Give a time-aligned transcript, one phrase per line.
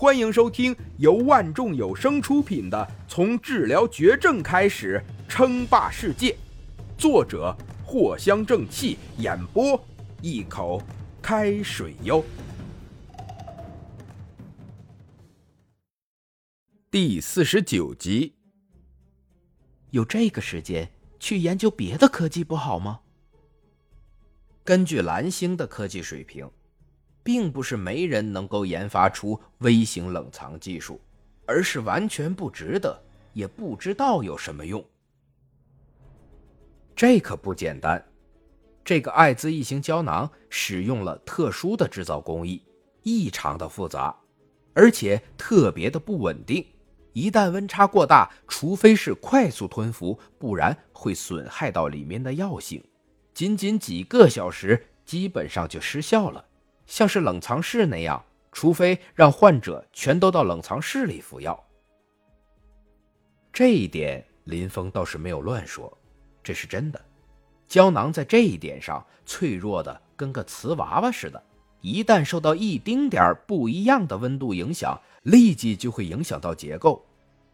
[0.00, 2.78] 欢迎收听由万众有声出品的
[3.12, 6.30] 《从治疗绝症开始称霸世界》，
[6.96, 7.52] 作者
[7.84, 9.84] 藿香正气，演播
[10.22, 10.80] 一口
[11.20, 12.24] 开水哟。
[16.92, 18.36] 第四十九集，
[19.90, 20.88] 有这个时间
[21.18, 23.00] 去研究别的科技不好吗？
[24.62, 26.48] 根据蓝星的科技水平。
[27.28, 30.98] 并不是没人能够研发出微型冷藏技术，
[31.44, 32.98] 而是完全不值得，
[33.34, 34.82] 也不知道有什么用。
[36.96, 38.02] 这可不简单，
[38.82, 42.62] 这个艾滋异型胶囊使用了特殊的制造工艺，
[43.02, 44.16] 异常的复杂，
[44.72, 46.64] 而且特别的不稳定。
[47.12, 52.82] 一旦温差过大，除非是快速吞服，不然会损害到里面的药性。
[53.34, 56.42] 仅仅几个小时，基本上就失效了。
[56.88, 61.64] 像是冷藏室那样，除非让患者全都到冷藏室里服药。
[63.52, 65.96] 这一点林峰倒是没有乱说，
[66.42, 67.00] 这是真的。
[67.68, 71.40] 胶囊在这一点上脆弱的跟个瓷娃娃似的，
[71.82, 77.04] 一旦受到一丁点不一样的温度影响，立即就会影响到结构。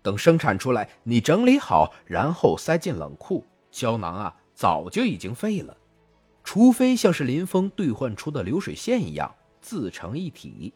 [0.00, 5.76] 等生产出来，你整理好，然后塞进冷库，胶囊啊早就已经废了。
[6.44, 10.72] 除非像是林峰兑换出的流水线一样自成一体。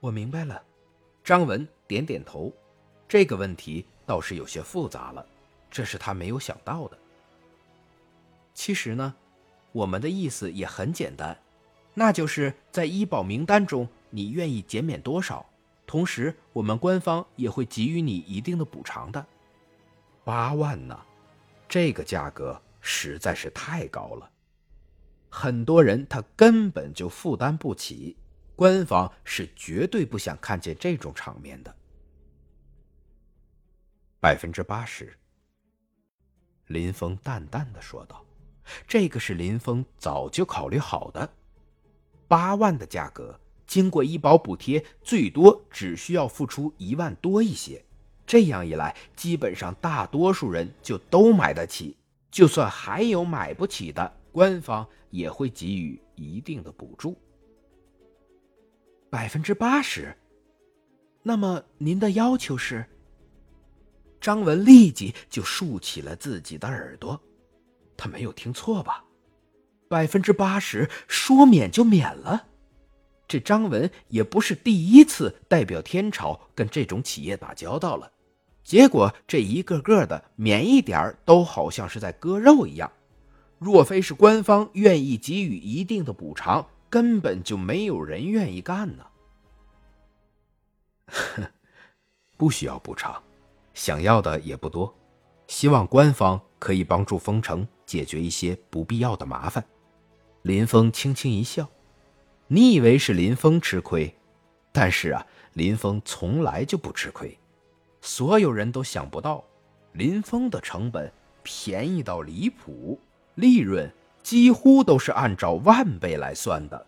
[0.00, 0.60] 我明白了，
[1.24, 2.52] 张文点点头。
[3.08, 5.24] 这个问题倒是有些复杂了，
[5.70, 6.98] 这是他没有想到的。
[8.52, 9.14] 其实呢，
[9.72, 11.38] 我们的意思也很简单，
[11.94, 15.46] 那就是在医保名单中，你愿意减免多少，
[15.86, 19.24] 同时我们官方也会给予你一定的补偿的。
[20.24, 21.00] 八万呢，
[21.68, 22.60] 这个价格。
[22.80, 24.30] 实在是太高了，
[25.28, 28.16] 很多人他根本就负担不起，
[28.56, 31.74] 官方是绝对不想看见这种场面的。
[34.20, 35.16] 百分之八十，
[36.66, 38.24] 林峰淡淡的说道
[38.88, 41.30] ：“这个是林峰早就考虑好的，
[42.26, 47.84] 八万的价格，经过医保补贴，最多只需要付出一万多一些，
[48.26, 51.96] 这样一来，基本上大多数人就都买得起。”
[52.30, 57.16] 就算还有买不起的，官方也会给予一定的补助，
[59.10, 60.16] 百分之八十。
[61.22, 62.84] 那么您的要求是？
[64.20, 67.20] 张文立即就竖起了自己的耳朵，
[67.96, 69.04] 他没有听错吧？
[69.88, 72.46] 百分之八十说免就免了？
[73.26, 78.10] 这张文也不是第一次代表天朝跟这种企业打交道了。
[78.68, 82.92] 结果这一个个的免一点都好像是在割肉一样。
[83.58, 89.06] 若非是官方愿意给予一定的补偿，根本就没有人愿意干呢。
[92.36, 93.22] 不需要补偿，
[93.72, 94.94] 想要的也不多，
[95.46, 99.64] 希望官方可以帮助封城解决一些不必要的麻烦。
[100.42, 101.66] 林峰轻轻一笑
[102.48, 104.14] ：“你以为是林峰吃亏？
[104.72, 107.34] 但是啊，林峰从来就不吃亏。”
[108.00, 109.44] 所有人都想不到，
[109.92, 113.00] 林峰的成本便宜到离谱，
[113.34, 113.92] 利润
[114.22, 116.86] 几乎都是按照万倍来算的。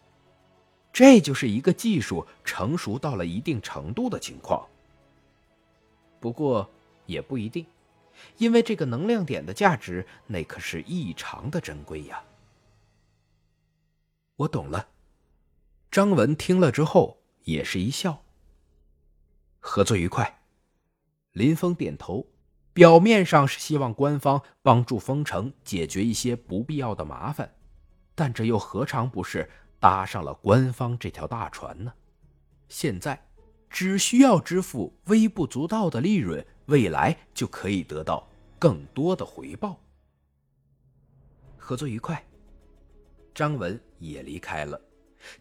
[0.93, 4.67] 这就是一个技术成熟到了一定程度的情况。
[6.19, 6.69] 不过
[7.07, 7.65] 也不一定，
[8.39, 12.23] 因为这个能量点的价值那可是异常的珍贵呀。
[14.37, 14.89] 我懂了，
[15.91, 18.23] 张文听了之后也是一笑。
[19.61, 20.40] 合作愉快。
[21.33, 22.27] 林峰点头，
[22.73, 27.55] 表面上是希望官方帮助封城解决一些不必要的麻烦，
[28.15, 29.49] 但这又何尝不是
[29.79, 31.93] 搭上了官方这条大船呢？
[32.69, 33.21] 现在
[33.69, 39.81] 只需要支付微不足道的利润，未来就可以得到更多的回报。
[41.57, 42.25] 合作愉快，
[43.33, 44.81] 张文也离开了。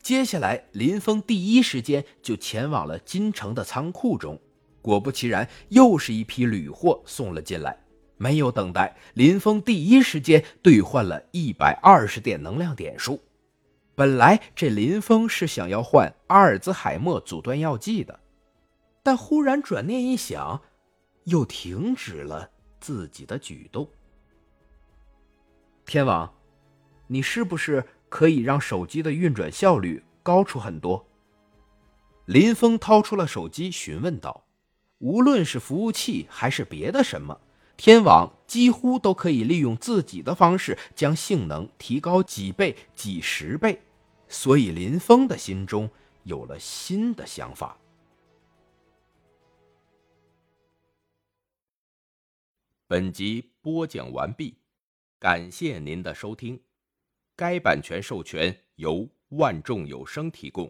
[0.03, 4.39] 接下来，林峰第一时间就前往了金城的仓库中。
[4.81, 7.78] 果不其然，又是一批铝货送了进来。
[8.18, 13.22] 没有等待，林峰第一时间兑换了一百二十点能量点数。
[13.96, 18.20] 本来这林峰是想要换阿尔兹海默阻断药剂的，
[19.04, 20.62] 但忽然转念一想，
[21.26, 22.50] 又停止了
[22.80, 23.88] 自己的举动。
[25.86, 26.34] 天王，
[27.08, 31.06] 你是不是可以让手机的运转效率高出很多？
[32.26, 34.44] 林峰掏出了手机，询问道。
[35.00, 37.40] 无论是服务器还是别的什么
[37.78, 43.81] 天网几乎都可以利用自己的方式将性能提高几倍几十倍
[44.28, 45.90] 所以林峰的心中
[46.24, 47.78] 有了新的想法。
[52.86, 54.56] 本集播讲完毕
[55.19, 56.60] 感谢您的收听。
[57.36, 60.69] 该版权授权由万众有声提供。